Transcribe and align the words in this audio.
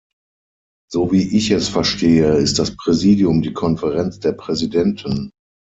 So 0.91 1.11
wie 1.11 1.37
ich 1.37 1.51
es 1.51 1.67
verstehe, 1.69 2.33
ist 2.37 2.57
das 2.57 2.75
Präsidium 2.75 3.43
die 3.43 3.53
Konferenz 3.53 4.17
der 4.19 4.31
Präsidenten. 4.31 5.29